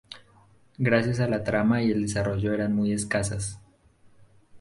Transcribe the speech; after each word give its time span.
Gracias 0.79 1.19
a 1.19 1.27
la 1.27 1.43
trama 1.43 1.83
y 1.83 1.91
el 1.91 2.01
desarrollo 2.01 2.55
eran 2.55 2.73
muy 2.75 2.91
escasas. 2.91 3.59